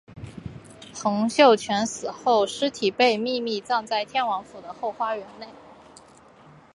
[0.95, 5.47] 洪秀全死后尸体被秘密葬在天王府的后花园内。